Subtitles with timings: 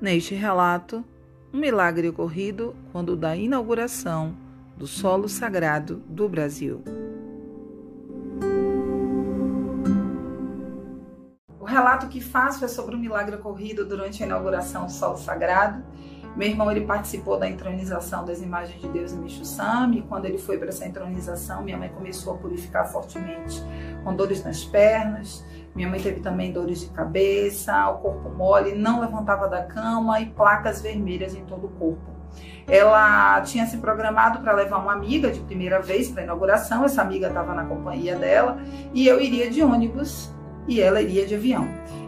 [0.00, 1.04] Neste relato,
[1.52, 4.32] um milagre ocorrido quando da inauguração
[4.76, 6.84] do solo sagrado do Brasil.
[11.58, 15.82] O relato que faço é sobre um milagre ocorrido durante a inauguração do solo sagrado.
[16.36, 20.02] Meu irmão ele participou da entronização das imagens de Deus em Michusami.
[20.08, 23.60] Quando ele foi para essa entronização, minha mãe começou a purificar fortemente,
[24.04, 25.44] com dores nas pernas.
[25.74, 30.26] Minha mãe teve também dores de cabeça, o corpo mole, não levantava da cama e
[30.26, 32.18] placas vermelhas em todo o corpo.
[32.66, 37.00] Ela tinha se programado para levar uma amiga de primeira vez para a inauguração, essa
[37.00, 38.58] amiga estava na companhia dela
[38.92, 40.30] e eu iria de ônibus
[40.66, 41.66] e ela iria de avião.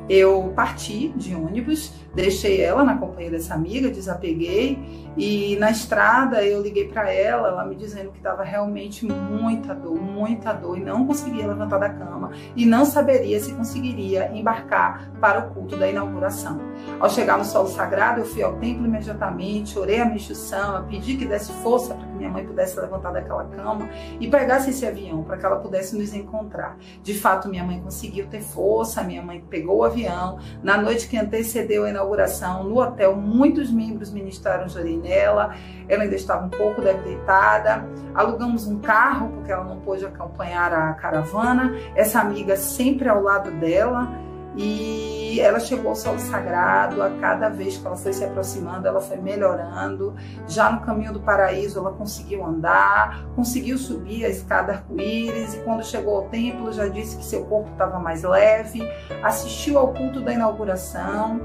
[0.09, 4.79] Eu parti de ônibus, deixei ela na companhia dessa amiga, desapeguei
[5.17, 10.01] e na estrada eu liguei para ela, ela me dizendo que estava realmente muita dor,
[10.01, 15.41] muita dor e não conseguia levantar da cama e não saberia se conseguiria embarcar para
[15.41, 16.61] o culto da inauguração.
[16.99, 21.25] Ao chegar no solo sagrado, eu fui ao templo imediatamente, orei a Michussama, pedi que
[21.25, 25.37] desse força para que minha mãe pudesse levantar daquela cama e pegasse esse avião para
[25.37, 26.77] que ela pudesse nos encontrar.
[27.03, 30.39] De fato, minha mãe conseguiu ter força, minha mãe pegou o avião.
[30.63, 35.55] Na noite que antecedeu a inauguração, no hotel, muitos membros ministraram Jorei nela.
[35.89, 37.85] Ela ainda estava um pouco debilitada.
[38.15, 41.75] Alugamos um carro porque ela não pôde acompanhar a caravana.
[41.95, 44.09] Essa amiga sempre ao lado dela
[44.57, 49.01] e ela chegou ao solo sagrado, a cada vez que ela foi se aproximando, ela
[49.01, 50.15] foi melhorando.
[50.49, 55.85] Já no caminho do paraíso, ela conseguiu andar, conseguiu subir a escada arco-íris, e quando
[55.85, 58.83] chegou ao templo, já disse que seu corpo estava mais leve,
[59.23, 61.41] assistiu ao culto da inauguração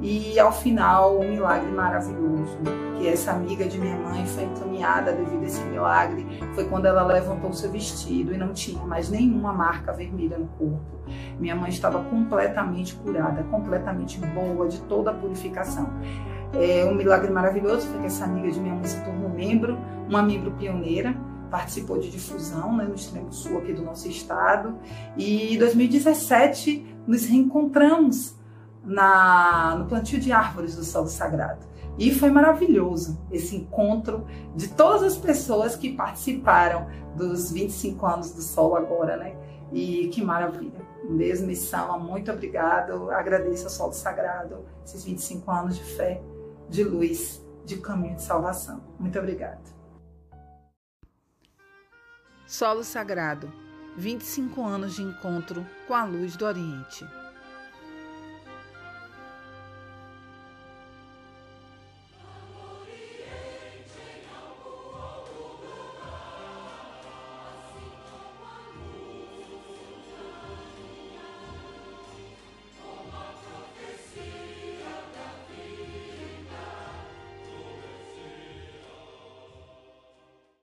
[0.00, 2.56] e ao final, um milagre maravilhoso,
[2.96, 7.04] que essa amiga de minha mãe foi encaminhada devido a esse milagre, foi quando ela
[7.04, 10.98] levantou seu vestido e não tinha mais nenhuma marca vermelha no corpo.
[11.38, 15.90] Minha mãe estava completamente curada, completamente boa de toda a purificação.
[16.54, 19.76] É, um milagre maravilhoso foi que essa amiga de minha mãe se tornou membro,
[20.08, 21.14] uma membro pioneira,
[21.50, 24.76] participou de difusão né, no extremo sul aqui do nosso estado.
[25.16, 28.37] E em 2017 nos reencontramos
[28.84, 31.66] na, no plantio de árvores do solo sagrado.
[31.98, 36.86] E foi maravilhoso esse encontro de todas as pessoas que participaram
[37.16, 39.36] dos 25 anos do solo agora, né?
[39.72, 40.86] E que maravilha.
[41.04, 43.10] Mesmo missão, muito obrigado.
[43.10, 46.22] Agradeço ao solo sagrado esses 25 anos de fé,
[46.68, 48.80] de luz, de caminho de salvação.
[48.98, 49.60] Muito obrigada.
[52.46, 53.52] Solo Sagrado
[53.98, 57.04] 25 anos de encontro com a luz do Oriente.